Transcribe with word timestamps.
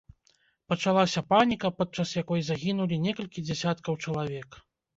Пачалася 0.71 1.23
паніка, 1.33 1.67
падчас 1.83 2.15
якой 2.23 2.41
загінулі 2.49 3.01
некалькі 3.07 3.47
дзясяткаў 3.47 4.03
чалавек. 4.05 4.63